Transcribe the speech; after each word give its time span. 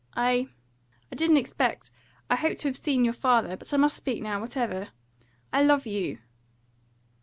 "I 0.17 0.47
I 1.11 1.15
didn't 1.15 1.37
expect 1.37 1.91
I 2.27 2.35
hoped 2.35 2.61
to 2.61 2.67
have 2.67 2.75
seen 2.75 3.05
your 3.05 3.13
father 3.13 3.55
but 3.55 3.71
I 3.71 3.77
must 3.77 3.95
speak 3.95 4.23
now, 4.23 4.41
whatever 4.41 4.87
I 5.53 5.61
love 5.61 5.85
you!" 5.85 6.17